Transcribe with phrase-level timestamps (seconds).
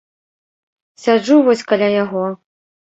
[1.03, 2.25] Сяджу вось каля яго.